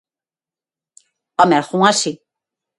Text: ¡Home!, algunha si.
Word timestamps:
¡Home!, 1.39 1.55
algunha 1.57 1.91
si. 2.01 2.11